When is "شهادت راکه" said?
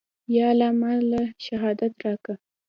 1.45-2.33